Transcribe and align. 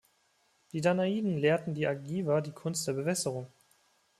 Die 0.71 0.81
Danaiden 0.81 1.37
lehrten 1.37 1.75
die 1.75 1.85
Argiver 1.85 2.41
die 2.41 2.53
Kunst 2.53 2.87
der 2.87 2.93
Bewässerung. 2.93 3.51